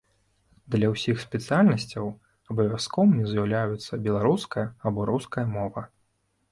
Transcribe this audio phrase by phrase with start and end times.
[0.75, 2.09] Для ўсіх спецыяльнасцяў
[2.55, 5.91] абавязковымі з'яўляюцца беларуская або руская мова.